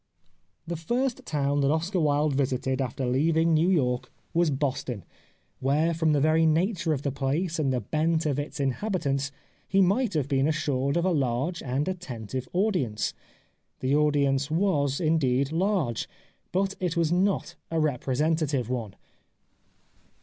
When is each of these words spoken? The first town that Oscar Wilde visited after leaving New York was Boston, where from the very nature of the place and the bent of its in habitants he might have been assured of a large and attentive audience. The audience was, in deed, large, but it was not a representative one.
The 0.65 0.75
first 0.77 1.27
town 1.27 1.61
that 1.61 1.69
Oscar 1.69 1.99
Wilde 1.99 2.33
visited 2.33 2.81
after 2.81 3.05
leaving 3.05 3.53
New 3.53 3.69
York 3.69 4.11
was 4.33 4.49
Boston, 4.49 5.05
where 5.59 5.93
from 5.93 6.11
the 6.11 6.19
very 6.19 6.43
nature 6.47 6.91
of 6.91 7.03
the 7.03 7.11
place 7.11 7.59
and 7.59 7.71
the 7.71 7.81
bent 7.81 8.25
of 8.25 8.39
its 8.39 8.59
in 8.59 8.71
habitants 8.71 9.31
he 9.67 9.79
might 9.79 10.15
have 10.15 10.27
been 10.27 10.47
assured 10.47 10.97
of 10.97 11.05
a 11.05 11.11
large 11.11 11.61
and 11.61 11.87
attentive 11.87 12.49
audience. 12.51 13.13
The 13.79 13.93
audience 13.95 14.49
was, 14.49 14.99
in 14.99 15.19
deed, 15.19 15.51
large, 15.51 16.09
but 16.51 16.73
it 16.79 16.97
was 16.97 17.11
not 17.11 17.53
a 17.69 17.79
representative 17.79 18.71
one. 18.71 18.95